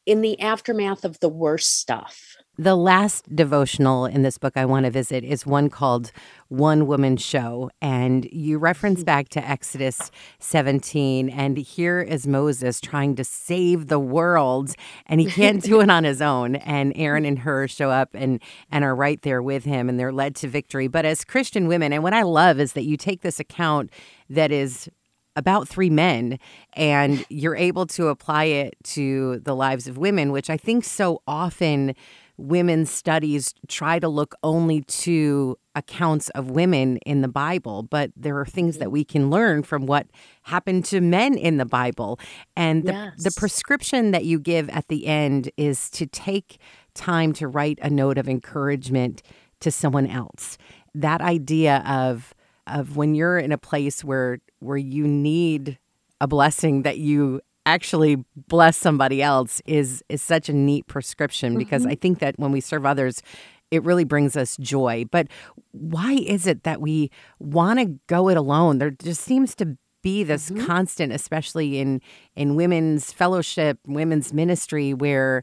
in 0.07 0.21
the 0.21 0.41
aftermath 0.41 1.05
of 1.05 1.19
the 1.21 1.29
worst 1.29 1.79
stuff. 1.79 2.36
The 2.59 2.75
last 2.75 3.37
devotional 3.37 4.07
in 4.07 4.23
this 4.23 4.39
book 4.39 4.55
I 4.57 4.65
want 4.65 4.87
to 4.87 4.91
visit 4.91 5.25
is 5.25 5.45
one 5.45 5.69
called 5.69 6.11
One 6.49 6.87
Woman 6.87 7.19
Show. 7.19 7.71
And 7.83 8.27
you 8.33 8.57
reference 8.57 9.01
mm-hmm. 9.01 9.05
back 9.05 9.29
to 9.31 9.47
Exodus 9.47 10.11
17. 10.39 11.29
And 11.29 11.59
here 11.59 12.01
is 12.01 12.27
Moses 12.27 12.81
trying 12.81 13.15
to 13.17 13.25
save 13.25 13.89
the 13.89 13.99
world, 13.99 14.75
and 15.05 15.21
he 15.21 15.27
can't 15.27 15.63
do 15.63 15.83
it 15.83 15.91
on 15.91 16.05
his 16.05 16.23
own. 16.23 16.57
And 16.57 16.95
Aaron 16.97 17.27
and 17.27 17.41
Hur 17.41 17.69
show 17.69 17.91
up 17.91 18.11
and, 18.15 18.41
and 18.71 18.85
are 18.85 18.95
right 18.95 19.21
there 19.21 19.43
with 19.43 19.65
him, 19.65 19.91
and 19.91 20.01
they're 20.01 20.13
led 20.13 20.35
to 20.37 20.49
victory. 20.49 20.89
But 20.89 21.05
as 21.05 21.25
Christian 21.25 21.69
women, 21.69 21.93
and 21.93 22.03
what 22.03 22.15
I 22.15 22.23
love 22.23 22.59
is 22.59 22.73
that 22.73 22.85
you 22.85 22.97
take 22.97 23.21
this 23.21 23.39
account 23.39 23.91
that 24.31 24.51
is 24.51 24.89
about 25.37 25.69
three 25.69 25.91
men 25.91 26.39
and 26.73 27.23
you're 27.29 27.55
able 27.55 27.87
to 27.87 28.09
apply 28.09 28.45
it 28.45 28.75
to 28.83 29.41
the 29.41 29.55
lives 29.55 29.87
of 29.87 29.99
women, 29.99 30.33
which 30.33 30.49
I 30.49 30.57
think 30.57 30.85
so 30.85 31.21
often 31.27 31.95
women's 32.39 32.91
studies 32.91 33.55
try 33.69 33.99
to 33.99 34.09
look 34.09 34.35
only 34.43 34.83
to 34.83 35.59
accounts 35.75 36.29
of 36.31 36.51
women 36.51 36.99
in 36.99 37.21
the 37.21 37.29
Bible, 37.29 37.83
but 37.83 38.11
there 38.17 38.39
are 38.39 38.47
things 38.47 38.79
that 38.79 38.87
mm-hmm. 38.87 38.93
we 38.93 39.05
can 39.05 39.31
learn 39.31 39.63
from 39.63 39.87
what 39.87 40.07
happened 40.43 40.85
to 40.87 41.01
men 41.01 41.37
in 41.37 41.57
the 41.57 41.65
Bible. 41.65 42.19
And 42.57 42.85
the, 42.85 42.93
yes. 42.93 43.23
the 43.23 43.31
prescription 43.31 44.11
that 44.11 44.25
you 44.25 44.39
give 44.39 44.69
at 44.71 44.89
the 44.89 45.07
end 45.07 45.51
is 45.57 45.91
to 45.91 46.07
take 46.07 46.59
time 46.95 47.33
to 47.35 47.47
write 47.47 47.79
a 47.83 47.91
note 47.91 48.19
of 48.19 48.29
encouragement 48.29 49.23
to 49.61 49.71
someone 49.71 50.07
else. 50.07 50.59
That 50.95 51.21
idea 51.21 51.83
of 51.87 52.35
of 52.67 52.97
when 52.97 53.15
you're 53.15 53.39
in 53.39 53.53
a 53.53 53.59
place 53.59 54.03
where 54.03 54.39
where 54.59 54.77
you 54.77 55.07
need 55.07 55.79
a 56.21 56.27
blessing 56.27 56.83
that 56.83 56.99
you 56.99 57.41
actually 57.67 58.25
bless 58.49 58.77
somebody 58.77 59.21
else 59.21 59.61
is 59.67 60.03
is 60.09 60.23
such 60.23 60.49
a 60.49 60.53
neat 60.53 60.87
prescription 60.87 61.59
because 61.59 61.83
mm-hmm. 61.83 61.93
I 61.93 61.97
think 61.97 62.21
that 62.21 62.39
when 62.39 62.53
we 62.53 62.61
serve 62.61 62.87
others 62.87 63.23
it 63.71 63.83
really 63.83 64.05
brings 64.05 64.37
us 64.37 64.57
joy. 64.59 65.05
But 65.11 65.27
why 65.73 66.13
is 66.13 66.47
it 66.47 66.63
that 66.63 66.81
we 66.81 67.11
want 67.39 67.81
to 67.81 67.99
go 68.07 68.29
it 68.29 68.37
alone? 68.37 68.79
There 68.79 68.91
just 68.91 69.23
seems 69.23 69.55
to 69.57 69.77
be 70.03 70.23
this 70.23 70.51
mm-hmm. 70.51 70.65
constant 70.67 71.13
especially 71.13 71.81
in 71.81 72.01
in 72.37 72.55
women's 72.55 73.13
fellowship, 73.13 73.79
women's 73.87 74.33
ministry 74.33 74.95
where 74.95 75.43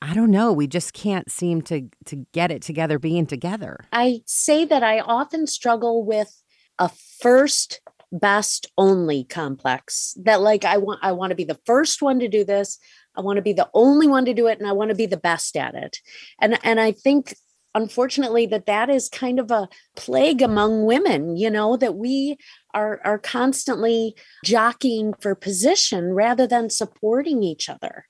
I 0.00 0.14
don't 0.14 0.32
know, 0.32 0.52
we 0.52 0.66
just 0.66 0.92
can't 0.92 1.30
seem 1.30 1.62
to 1.62 1.88
to 2.06 2.16
get 2.32 2.50
it 2.50 2.62
together 2.62 2.98
being 2.98 3.26
together. 3.26 3.84
I 3.92 4.22
say 4.26 4.64
that 4.64 4.82
I 4.82 4.98
often 4.98 5.46
struggle 5.46 6.04
with 6.04 6.42
a 6.80 6.88
first 6.88 7.80
best 8.12 8.70
only 8.76 9.24
complex 9.24 10.14
that 10.22 10.40
like 10.40 10.64
i 10.64 10.76
want 10.76 11.00
i 11.02 11.10
want 11.10 11.30
to 11.30 11.36
be 11.36 11.44
the 11.44 11.58
first 11.64 12.02
one 12.02 12.20
to 12.20 12.28
do 12.28 12.44
this 12.44 12.78
i 13.16 13.20
want 13.20 13.36
to 13.36 13.42
be 13.42 13.54
the 13.54 13.68
only 13.72 14.06
one 14.06 14.26
to 14.26 14.34
do 14.34 14.46
it 14.46 14.58
and 14.58 14.68
i 14.68 14.72
want 14.72 14.90
to 14.90 14.94
be 14.94 15.06
the 15.06 15.16
best 15.16 15.56
at 15.56 15.74
it. 15.74 15.98
And 16.38 16.58
and 16.62 16.78
i 16.78 16.92
think 16.92 17.34
unfortunately 17.74 18.44
that 18.46 18.66
that 18.66 18.90
is 18.90 19.08
kind 19.08 19.40
of 19.40 19.50
a 19.50 19.68
plague 19.96 20.42
among 20.42 20.84
women 20.84 21.36
you 21.36 21.48
know 21.48 21.76
that 21.76 21.96
we 21.96 22.36
are 22.74 23.00
are 23.02 23.18
constantly 23.18 24.14
jockeying 24.44 25.14
for 25.20 25.34
position 25.34 26.12
rather 26.12 26.46
than 26.46 26.68
supporting 26.68 27.42
each 27.42 27.70
other 27.70 28.06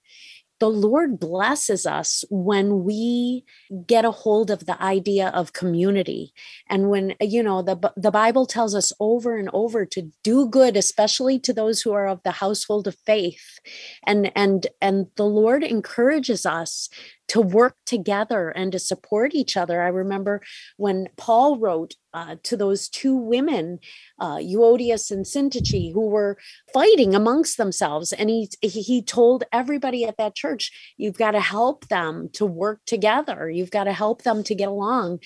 the 0.62 0.68
Lord 0.68 1.18
blesses 1.18 1.86
us 1.86 2.24
when 2.30 2.84
we 2.84 3.44
get 3.84 4.04
a 4.04 4.12
hold 4.12 4.48
of 4.48 4.64
the 4.64 4.80
idea 4.80 5.26
of 5.30 5.52
community. 5.52 6.32
And 6.68 6.88
when, 6.88 7.16
uh, 7.20 7.24
you 7.24 7.42
know, 7.42 7.62
the, 7.62 7.92
the 7.96 8.12
Bible 8.12 8.46
tells 8.46 8.72
us 8.72 8.92
over 9.00 9.36
and 9.36 9.50
over 9.52 9.84
to 9.86 10.12
do 10.22 10.46
good, 10.46 10.76
especially 10.76 11.40
to 11.40 11.52
those 11.52 11.82
who 11.82 11.90
are 11.90 12.06
of 12.06 12.22
the 12.22 12.30
household 12.30 12.86
of 12.86 12.94
faith. 13.04 13.58
And, 14.06 14.30
and, 14.36 14.68
and 14.80 15.08
the 15.16 15.26
Lord 15.26 15.64
encourages 15.64 16.46
us 16.46 16.88
to 17.32 17.40
work 17.40 17.76
together 17.86 18.50
and 18.50 18.72
to 18.72 18.78
support 18.78 19.34
each 19.34 19.56
other. 19.56 19.80
I 19.80 19.88
remember 19.88 20.42
when 20.76 21.08
Paul 21.16 21.58
wrote 21.58 21.94
uh, 22.12 22.36
to 22.42 22.58
those 22.58 22.90
two 22.90 23.16
women, 23.16 23.78
uh, 24.18 24.36
Euodias 24.36 25.10
and 25.10 25.24
Syntyche, 25.24 25.94
who 25.94 26.08
were 26.08 26.36
fighting 26.74 27.14
amongst 27.14 27.56
themselves, 27.56 28.12
and 28.12 28.28
he 28.28 28.50
he 28.60 29.00
told 29.00 29.44
everybody 29.50 30.04
at 30.04 30.18
that 30.18 30.34
church, 30.34 30.94
"You've 30.98 31.16
got 31.16 31.30
to 31.30 31.40
help 31.40 31.88
them 31.88 32.28
to 32.34 32.44
work 32.44 32.80
together. 32.84 33.48
You've 33.48 33.70
got 33.70 33.84
to 33.84 33.94
help 33.94 34.24
them 34.24 34.44
to 34.44 34.54
get 34.54 34.68
along." 34.68 35.20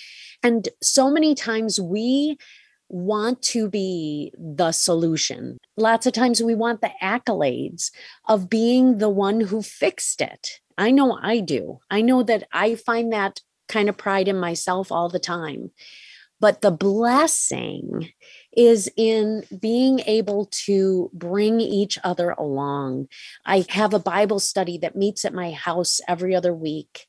And 0.44 0.68
so 0.80 1.10
many 1.10 1.34
times 1.34 1.80
we 1.80 2.36
want 2.88 3.42
to 3.42 3.68
be 3.68 4.32
the 4.38 4.70
solution. 4.70 5.58
Lots 5.76 6.06
of 6.06 6.12
times 6.12 6.40
we 6.40 6.54
want 6.54 6.82
the 6.82 6.92
accolades 7.02 7.90
of 8.28 8.48
being 8.48 8.98
the 8.98 9.10
one 9.10 9.40
who 9.40 9.60
fixed 9.60 10.20
it. 10.20 10.60
I 10.78 10.90
know 10.90 11.18
I 11.20 11.40
do. 11.40 11.80
I 11.90 12.02
know 12.02 12.22
that 12.22 12.46
I 12.52 12.74
find 12.74 13.12
that 13.12 13.40
kind 13.68 13.88
of 13.88 13.96
pride 13.96 14.28
in 14.28 14.38
myself 14.38 14.92
all 14.92 15.08
the 15.08 15.18
time. 15.18 15.70
But 16.38 16.60
the 16.60 16.70
blessing 16.70 18.10
is 18.54 18.90
in 18.96 19.44
being 19.58 20.00
able 20.00 20.46
to 20.66 21.10
bring 21.14 21.60
each 21.60 21.98
other 22.04 22.30
along. 22.32 23.08
I 23.46 23.64
have 23.70 23.94
a 23.94 23.98
Bible 23.98 24.38
study 24.38 24.76
that 24.78 24.96
meets 24.96 25.24
at 25.24 25.32
my 25.32 25.52
house 25.52 26.00
every 26.06 26.34
other 26.34 26.52
week. 26.52 27.06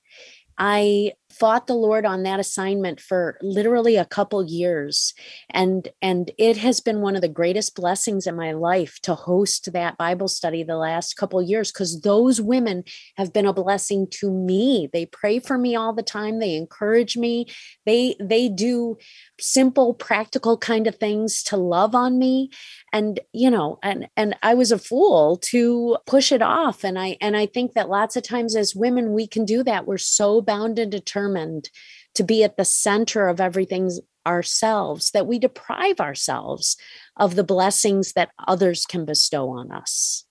I 0.57 1.13
fought 1.39 1.67
the 1.67 1.73
Lord 1.73 2.05
on 2.05 2.23
that 2.23 2.39
assignment 2.39 2.99
for 2.99 3.37
literally 3.41 3.95
a 3.95 4.05
couple 4.05 4.43
years 4.43 5.13
and 5.49 5.87
and 6.01 6.31
it 6.37 6.57
has 6.57 6.79
been 6.79 7.01
one 7.01 7.15
of 7.15 7.21
the 7.21 7.27
greatest 7.27 7.75
blessings 7.75 8.25
in 8.25 8.35
my 8.35 8.51
life 8.53 8.99
to 9.03 9.13
host 9.13 9.71
that 9.73 9.97
Bible 9.97 10.27
study 10.27 10.63
the 10.63 10.77
last 10.77 11.15
couple 11.15 11.41
years 11.41 11.71
cuz 11.71 12.01
those 12.01 12.41
women 12.41 12.83
have 13.15 13.31
been 13.33 13.45
a 13.45 13.53
blessing 13.53 14.07
to 14.09 14.31
me. 14.31 14.89
They 14.91 15.05
pray 15.05 15.39
for 15.39 15.57
me 15.57 15.75
all 15.75 15.93
the 15.93 16.03
time, 16.03 16.39
they 16.39 16.55
encourage 16.55 17.17
me. 17.17 17.45
They 17.85 18.15
they 18.19 18.49
do 18.49 18.97
simple 19.39 19.93
practical 19.93 20.57
kind 20.57 20.87
of 20.87 20.95
things 20.95 21.43
to 21.43 21.57
love 21.57 21.93
on 21.93 22.17
me 22.17 22.49
and 22.91 23.19
you 23.33 23.51
know 23.51 23.77
and 23.83 24.09
and 24.17 24.35
I 24.41 24.53
was 24.53 24.71
a 24.71 24.79
fool 24.79 25.37
to 25.51 25.97
push 26.07 26.31
it 26.31 26.41
off 26.41 26.83
and 26.83 26.97
I 26.97 27.17
and 27.21 27.37
I 27.37 27.45
think 27.45 27.73
that 27.73 27.89
lots 27.89 28.15
of 28.15 28.23
times 28.23 28.55
as 28.55 28.75
women 28.75 29.13
we 29.13 29.27
can 29.27 29.45
do 29.45 29.63
that. 29.63 29.85
We're 29.85 29.97
so 29.97 30.41
bound 30.41 30.79
and 30.79 30.91
determined 30.91 31.26
determined 31.27 31.69
to 32.15 32.23
be 32.23 32.43
at 32.43 32.57
the 32.57 32.65
center 32.65 33.27
of 33.27 33.39
everything 33.39 33.91
ourselves 34.25 35.11
that 35.11 35.27
we 35.27 35.39
deprive 35.39 35.99
ourselves 35.99 36.75
of 37.15 37.35
the 37.35 37.43
blessings 37.43 38.13
that 38.13 38.31
others 38.47 38.85
can 38.85 39.05
bestow 39.05 39.49
on 39.49 39.71
us. 39.71 40.25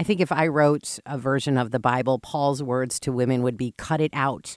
I 0.00 0.02
think 0.02 0.22
if 0.22 0.32
I 0.32 0.46
wrote 0.46 0.98
a 1.04 1.18
version 1.18 1.58
of 1.58 1.72
the 1.72 1.78
Bible, 1.78 2.18
Paul's 2.18 2.62
words 2.62 2.98
to 3.00 3.12
women 3.12 3.42
would 3.42 3.58
be 3.58 3.74
cut 3.76 4.00
it 4.00 4.10
out. 4.14 4.56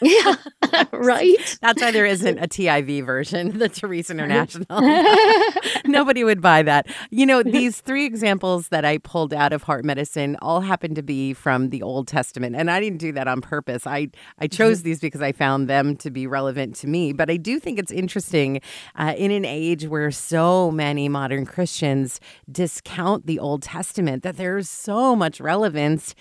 yeah, 0.00 0.36
right. 0.92 1.58
That's 1.60 1.82
why 1.82 1.90
there 1.90 2.06
isn't 2.06 2.38
a 2.38 2.48
TIV 2.48 3.04
version, 3.04 3.58
the 3.58 3.68
Therese 3.68 4.08
International. 4.10 4.64
Nobody 5.84 6.24
would 6.24 6.40
buy 6.40 6.62
that. 6.62 6.86
You 7.10 7.26
know, 7.26 7.42
these 7.42 7.82
three 7.82 8.06
examples 8.06 8.68
that 8.68 8.86
I 8.86 8.96
pulled 8.96 9.34
out 9.34 9.52
of 9.52 9.64
heart 9.64 9.84
medicine 9.84 10.38
all 10.40 10.62
happen 10.62 10.94
to 10.94 11.02
be 11.02 11.34
from 11.34 11.68
the 11.68 11.82
Old 11.82 12.08
Testament. 12.08 12.56
And 12.56 12.70
I 12.70 12.80
didn't 12.80 12.98
do 12.98 13.12
that 13.12 13.28
on 13.28 13.42
purpose. 13.42 13.86
I, 13.86 14.08
I 14.38 14.46
chose 14.46 14.84
these 14.84 15.00
because 15.00 15.20
I 15.20 15.32
found 15.32 15.68
them 15.68 15.96
to 15.96 16.10
be 16.10 16.26
relevant 16.26 16.74
to 16.76 16.86
me. 16.86 17.12
But 17.12 17.28
I 17.28 17.36
do 17.36 17.60
think 17.60 17.78
it's 17.78 17.92
interesting 17.92 18.62
uh, 18.96 19.12
in 19.18 19.32
an 19.32 19.44
age 19.44 19.86
where 19.86 20.10
so 20.10 20.70
many 20.70 21.10
modern 21.10 21.44
Christians 21.44 22.20
discount 22.50 23.26
the 23.26 23.38
Old 23.38 23.60
Testament 23.60 24.22
that 24.22 24.38
there's 24.38 24.77
so 24.78 25.16
much 25.16 25.40
relevance 25.40 26.14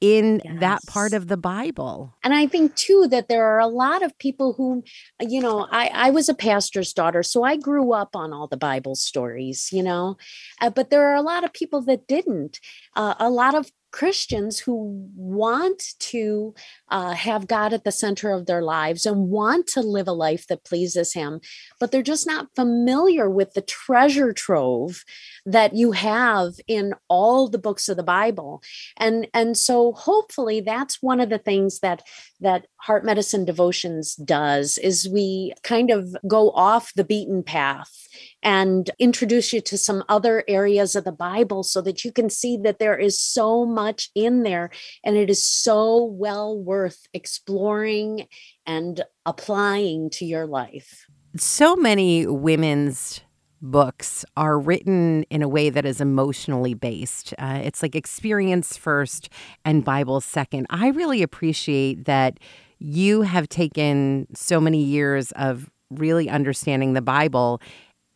in 0.00 0.40
yes. 0.44 0.60
that 0.60 0.80
part 0.86 1.12
of 1.12 1.28
the 1.28 1.36
Bible. 1.36 2.14
And 2.24 2.32
I 2.34 2.46
think 2.46 2.74
too 2.74 3.06
that 3.10 3.28
there 3.28 3.44
are 3.44 3.58
a 3.58 3.66
lot 3.66 4.02
of 4.02 4.16
people 4.18 4.54
who, 4.54 4.82
you 5.20 5.42
know, 5.42 5.68
I, 5.70 5.90
I 5.92 6.10
was 6.10 6.28
a 6.28 6.34
pastor's 6.34 6.92
daughter, 6.92 7.22
so 7.22 7.44
I 7.44 7.56
grew 7.56 7.92
up 7.92 8.16
on 8.16 8.32
all 8.32 8.46
the 8.46 8.56
Bible 8.56 8.94
stories, 8.94 9.68
you 9.72 9.82
know, 9.82 10.16
uh, 10.60 10.70
but 10.70 10.90
there 10.90 11.06
are 11.10 11.14
a 11.14 11.22
lot 11.22 11.44
of 11.44 11.52
people 11.52 11.82
that 11.82 12.06
didn't. 12.06 12.60
Uh, 12.96 13.14
a 13.18 13.28
lot 13.28 13.54
of 13.54 13.70
Christians 13.92 14.60
who 14.60 15.08
want 15.16 15.82
to 15.98 16.54
uh, 16.90 17.12
have 17.12 17.48
God 17.48 17.72
at 17.72 17.84
the 17.84 17.92
center 17.92 18.30
of 18.30 18.46
their 18.46 18.62
lives 18.62 19.04
and 19.04 19.28
want 19.28 19.66
to 19.68 19.80
live 19.80 20.06
a 20.06 20.12
life 20.12 20.46
that 20.46 20.64
pleases 20.64 21.12
Him, 21.12 21.40
but 21.78 21.90
they're 21.90 22.02
just 22.02 22.26
not 22.26 22.54
familiar 22.54 23.28
with 23.28 23.54
the 23.54 23.62
treasure 23.62 24.32
trove 24.32 25.04
that 25.46 25.74
you 25.74 25.92
have 25.92 26.54
in 26.66 26.94
all 27.08 27.48
the 27.48 27.58
books 27.58 27.88
of 27.88 27.96
the 27.96 28.02
Bible. 28.02 28.62
And, 28.96 29.28
and 29.34 29.56
so 29.56 29.92
hopefully 29.92 30.60
that's 30.60 31.02
one 31.02 31.20
of 31.20 31.30
the 31.30 31.38
things 31.38 31.80
that 31.80 32.02
that 32.40 32.66
heart 32.76 33.04
medicine 33.04 33.44
devotions 33.44 34.14
does 34.16 34.78
is 34.78 35.08
we 35.08 35.52
kind 35.62 35.90
of 35.90 36.16
go 36.26 36.50
off 36.52 36.92
the 36.94 37.04
beaten 37.04 37.42
path 37.42 38.08
and 38.42 38.90
introduce 38.98 39.52
you 39.52 39.60
to 39.60 39.76
some 39.76 40.02
other 40.08 40.42
areas 40.48 40.96
of 40.96 41.04
the 41.04 41.12
Bible 41.12 41.62
so 41.62 41.80
that 41.82 42.04
you 42.04 42.12
can 42.12 42.30
see 42.30 42.56
that 42.56 42.78
there 42.78 42.98
is 42.98 43.20
so 43.20 43.66
much 43.66 44.10
in 44.14 44.42
there 44.42 44.70
and 45.04 45.16
it 45.16 45.28
is 45.28 45.46
so 45.46 46.04
well 46.04 46.58
worth 46.58 47.06
exploring 47.12 48.26
and 48.66 49.02
applying 49.26 50.10
to 50.10 50.24
your 50.24 50.46
life. 50.46 51.06
So 51.36 51.76
many 51.76 52.26
women's 52.26 53.20
books 53.62 54.24
are 54.36 54.58
written 54.58 55.24
in 55.24 55.42
a 55.42 55.48
way 55.48 55.70
that 55.70 55.84
is 55.84 56.00
emotionally 56.00 56.74
based. 56.74 57.34
Uh, 57.38 57.60
it's 57.62 57.82
like 57.82 57.94
experience 57.94 58.76
first 58.76 59.28
and 59.64 59.84
Bible 59.84 60.20
second. 60.20 60.66
I 60.70 60.88
really 60.88 61.22
appreciate 61.22 62.04
that 62.06 62.38
you 62.78 63.22
have 63.22 63.48
taken 63.48 64.26
so 64.34 64.60
many 64.60 64.82
years 64.82 65.32
of 65.32 65.70
really 65.90 66.28
understanding 66.28 66.94
the 66.94 67.02
Bible 67.02 67.60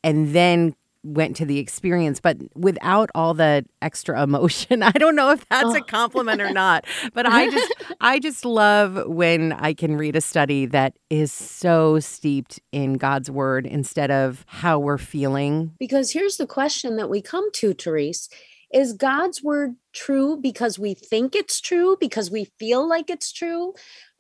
and 0.03 0.35
then 0.35 0.75
went 1.05 1.37
to 1.37 1.45
the 1.45 1.59
experience, 1.59 2.19
but 2.19 2.39
without 2.57 3.11
all 3.15 3.35
the 3.35 3.65
extra 3.83 4.23
emotion. 4.23 4.83
I 4.83 4.93
don't 4.93 5.15
know 5.15 5.31
if 5.31 5.47
that's 5.49 5.67
oh. 5.67 5.77
a 5.77 5.83
compliment 5.83 6.41
or 6.41 6.53
not, 6.53 6.85
but 7.13 7.27
I 7.27 7.51
just 7.51 7.75
I 8.01 8.19
just 8.19 8.45
love 8.45 9.07
when 9.07 9.53
I 9.53 9.75
can 9.75 9.97
read 9.97 10.17
a 10.17 10.21
study 10.21 10.67
that 10.67 10.97
is 11.11 11.33
so 11.33 12.01
steeped 12.01 12.61
in 12.73 12.95
God's 12.95 13.31
word 13.31 13.67
instead 13.67 14.11
of 14.11 14.45
how 14.49 14.79
we're 14.79 14.99
feeling. 14.99 15.73
Because 15.79 16.13
here's 16.13 16.39
the 16.39 16.47
question 16.47 16.97
that 16.97 17.11
we 17.11 17.21
come 17.21 17.51
to, 17.53 17.75
Therese. 17.75 18.29
Is 18.73 18.93
God's 18.93 19.41
word 19.41 19.77
true 19.93 20.37
because 20.37 20.81
we 20.81 20.95
think 20.95 21.37
it's 21.37 21.61
true, 21.61 21.97
because 22.01 22.31
we 22.31 22.47
feel 22.59 22.89
like 22.89 23.09
it's 23.09 23.31
true? 23.31 23.75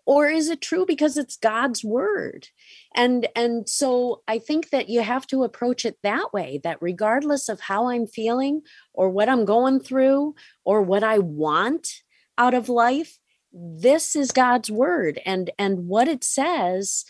or 0.07 0.29
is 0.29 0.49
it 0.49 0.61
true 0.61 0.85
because 0.87 1.17
it's 1.17 1.37
god's 1.37 1.85
word 1.85 2.49
and 2.95 3.29
and 3.35 3.69
so 3.69 4.23
i 4.29 4.39
think 4.39 4.71
that 4.71 4.89
you 4.89 5.03
have 5.03 5.27
to 5.27 5.45
approach 5.45 5.85
it 5.85 5.99
that 6.03 6.33
way 6.33 6.61
that 6.63 6.81
regardless 6.81 7.49
of 7.49 7.61
how 7.61 7.89
i'm 7.89 8.07
feeling 8.07 8.63
or 8.93 9.11
what 9.11 9.29
i'm 9.29 9.45
going 9.45 9.81
through 9.81 10.35
or 10.65 10.83
what 10.83 11.03
i 11.03 11.19
want 11.19 12.03
out 12.39 12.55
of 12.55 12.69
life 12.69 13.19
this 13.53 14.17
is 14.17 14.31
god's 14.31 14.71
word 14.71 15.21
and 15.25 15.51
and 15.59 15.87
what 15.87 16.09
it 16.09 16.25
says 16.25 17.05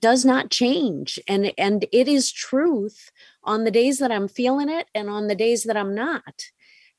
does 0.00 0.24
not 0.24 0.50
change. 0.50 1.18
And 1.28 1.52
and 1.56 1.86
it 1.92 2.08
is 2.08 2.32
truth 2.32 3.10
on 3.44 3.64
the 3.64 3.70
days 3.70 3.98
that 3.98 4.10
i'm 4.10 4.28
feeling 4.28 4.68
it 4.68 4.88
and 4.94 5.08
on 5.08 5.28
the 5.28 5.34
days 5.34 5.64
that 5.64 5.76
i'm 5.76 5.94
not. 5.94 6.46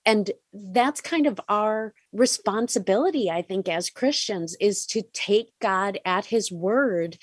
And 0.05 0.31
that's 0.53 1.01
kind 1.01 1.27
of 1.27 1.39
our 1.49 1.93
responsibility 2.13 3.29
i 3.29 3.41
think 3.41 3.67
as 3.67 3.89
christians 3.89 4.55
is 4.59 4.85
to 4.85 5.03
take 5.13 5.47
god 5.61 5.99
at 6.05 6.25
his 6.25 6.49
word 6.49 7.17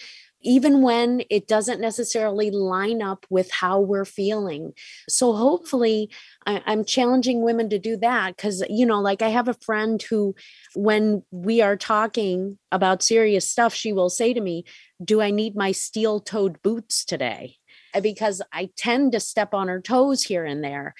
even 0.45 0.83
when 0.83 1.23
it 1.31 1.49
doesn't 1.49 1.81
necessarily 1.81 2.51
line 2.51 3.03
up 3.03 3.27
with 3.31 3.51
how 3.51 3.81
we're 3.81 4.05
feeling. 4.05 4.73
So 5.09 5.33
hopefully, 5.33 6.11
I, 6.47 6.63
am 6.67 6.85
challenging 6.85 7.43
women 7.43 7.71
to 7.71 7.79
do 7.79 7.97
that 7.97 8.37
because, 8.37 8.63
you 8.69 8.87
know, 8.87 9.01
like 9.01 9.23
I 9.23 9.29
have 9.29 9.49
a 9.49 9.55
friend 9.55 10.01
who, 10.03 10.35
when 10.75 11.23
we 11.31 11.61
are 11.63 11.77
talking 11.77 12.59
about 12.71 13.03
serious 13.03 13.51
stuff, 13.51 13.75
she 13.75 13.93
will 13.93 14.11
say 14.11 14.35
to 14.35 14.41
me, 14.41 14.65
Do 15.03 15.21
I 15.21 15.31
need 15.31 15.57
my 15.57 15.73
steel 15.73 16.21
toed 16.21 16.63
boots 16.63 17.05
today? 17.05 17.57
Because 18.01 18.43
I 18.53 18.71
tend 18.77 19.13
to 19.13 19.21
step 19.21 19.55
on 19.55 19.69
her 19.69 19.81
toes 19.81 20.25
here 20.25 20.45
and 20.45 20.63
there 20.63 20.95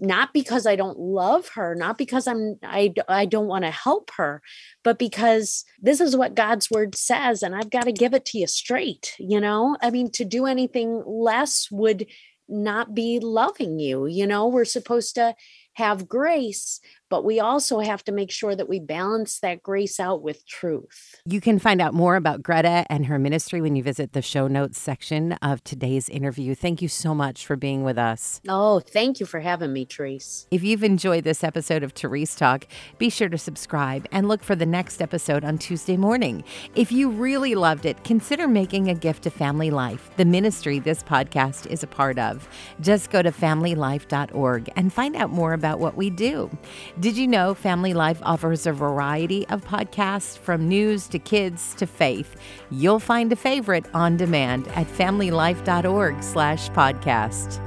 not 0.00 0.32
because 0.32 0.66
I 0.66 0.76
don't 0.76 0.98
love 0.98 1.48
her, 1.50 1.74
not 1.74 1.98
because 1.98 2.26
I'm 2.26 2.58
I 2.62 2.92
I 3.08 3.26
don't 3.26 3.46
want 3.46 3.64
to 3.64 3.70
help 3.70 4.10
her, 4.16 4.42
but 4.82 4.98
because 4.98 5.64
this 5.80 6.00
is 6.00 6.16
what 6.16 6.34
God's 6.34 6.70
word 6.70 6.94
says 6.94 7.42
and 7.42 7.54
I've 7.54 7.70
got 7.70 7.84
to 7.84 7.92
give 7.92 8.14
it 8.14 8.24
to 8.26 8.38
you 8.38 8.46
straight, 8.46 9.14
you 9.18 9.40
know? 9.40 9.76
I 9.82 9.90
mean 9.90 10.10
to 10.12 10.24
do 10.24 10.46
anything 10.46 11.02
less 11.06 11.68
would 11.70 12.06
not 12.48 12.94
be 12.94 13.18
loving 13.20 13.78
you, 13.78 14.06
you 14.06 14.26
know? 14.26 14.48
We're 14.48 14.64
supposed 14.64 15.14
to 15.16 15.34
have 15.74 16.08
grace, 16.08 16.80
but 17.08 17.24
we 17.24 17.40
also 17.40 17.80
have 17.80 18.02
to 18.04 18.12
make 18.12 18.30
sure 18.30 18.54
that 18.56 18.68
we 18.68 18.80
balance 18.80 19.38
that 19.40 19.62
grace 19.62 20.00
out 20.00 20.22
with 20.22 20.46
truth. 20.46 21.20
You 21.24 21.40
can 21.40 21.58
find 21.58 21.80
out 21.80 21.94
more 21.94 22.16
about 22.16 22.42
Greta 22.42 22.84
and 22.88 23.06
her 23.06 23.18
ministry 23.18 23.60
when 23.60 23.76
you 23.76 23.82
visit 23.82 24.12
the 24.12 24.22
show 24.22 24.48
notes 24.48 24.78
section 24.78 25.32
of 25.34 25.62
today's 25.64 26.08
interview. 26.08 26.54
Thank 26.54 26.82
you 26.82 26.88
so 26.88 27.14
much 27.14 27.46
for 27.46 27.56
being 27.56 27.84
with 27.84 27.98
us. 27.98 28.40
Oh, 28.48 28.80
thank 28.80 29.20
you 29.20 29.26
for 29.26 29.40
having 29.40 29.72
me, 29.72 29.84
Therese. 29.84 30.46
If 30.50 30.62
you've 30.62 30.84
enjoyed 30.84 31.24
this 31.24 31.44
episode 31.44 31.82
of 31.82 31.92
Therese 31.92 32.34
Talk, 32.34 32.66
be 32.98 33.10
sure 33.10 33.28
to 33.28 33.38
subscribe 33.38 34.06
and 34.10 34.28
look 34.28 34.42
for 34.42 34.56
the 34.56 34.66
next 34.66 35.00
episode 35.00 35.44
on 35.44 35.58
Tuesday 35.58 35.96
morning. 35.96 36.44
If 36.74 36.90
you 36.90 37.10
really 37.10 37.54
loved 37.54 37.86
it, 37.86 38.02
consider 38.04 38.48
making 38.48 38.88
a 38.88 38.94
gift 38.94 39.22
to 39.24 39.30
Family 39.30 39.70
Life, 39.70 40.10
the 40.16 40.24
ministry 40.24 40.78
this 40.78 41.02
podcast 41.02 41.66
is 41.66 41.82
a 41.82 41.86
part 41.86 42.18
of. 42.18 42.48
Just 42.80 43.10
go 43.10 43.22
to 43.22 43.30
familylife.org 43.30 44.70
and 44.76 44.92
find 44.92 45.16
out 45.16 45.30
more 45.30 45.52
about 45.52 45.78
what 45.78 45.96
we 45.96 46.10
do. 46.10 46.50
Did 46.98 47.18
you 47.18 47.26
know 47.26 47.52
Family 47.52 47.92
Life 47.92 48.20
offers 48.22 48.66
a 48.66 48.72
variety 48.72 49.46
of 49.48 49.62
podcasts 49.62 50.38
from 50.38 50.66
news 50.66 51.08
to 51.08 51.18
kids 51.18 51.74
to 51.74 51.86
faith? 51.86 52.36
You'll 52.70 53.00
find 53.00 53.30
a 53.30 53.36
favorite 53.36 53.84
on 53.92 54.16
demand 54.16 54.66
at 54.68 54.86
familylife.org 54.86 56.22
slash 56.22 56.70
podcast. 56.70 57.60